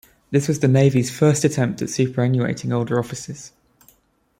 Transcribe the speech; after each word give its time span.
This 0.31 0.47
was 0.47 0.59
the 0.61 0.67
Navy's 0.67 1.11
first 1.15 1.43
attempt 1.43 1.79
at 1.83 1.89
superannuating 1.89 2.73
older 2.73 2.97
officers. 2.97 3.51